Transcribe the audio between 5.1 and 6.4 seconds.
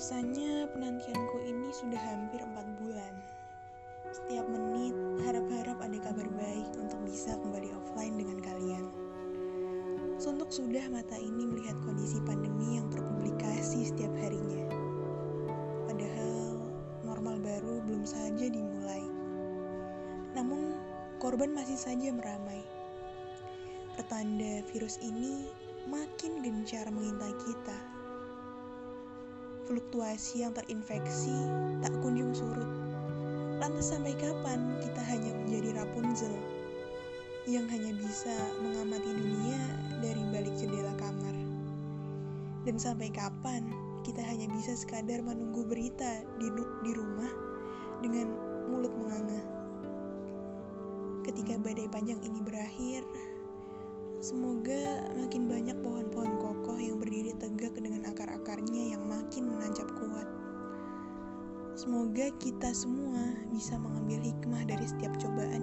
harap-harap ada kabar